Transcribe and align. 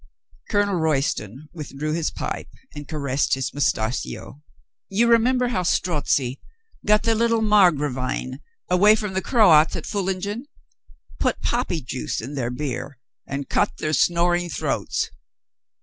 Colonel 0.49 0.77
Royston 0.79 1.47
withdrew 1.53 1.93
his 1.93 2.09
pipe 2.09 2.47
and 2.73 2.87
caressed 2.87 3.35
his 3.35 3.53
moustachio. 3.53 4.41
"You 4.89 5.07
remember 5.07 5.49
how 5.49 5.61
Strozzi 5.61 6.41
got 6.83 7.03
the 7.03 7.13
little 7.13 7.43
Margravine 7.43 8.39
away 8.67 8.95
from 8.95 9.13
the 9.13 9.21
Croats 9.21 9.75
at 9.75 9.83
Pfiil 9.83 10.03
lingen? 10.05 10.45
Put 11.19 11.39
poppy 11.41 11.81
juice 11.81 12.19
in 12.19 12.33
their 12.33 12.49
beer 12.49 12.97
and 13.27 13.47
cut 13.47 13.77
their 13.77 13.93
snoring 13.93 14.49
throats. 14.49 15.11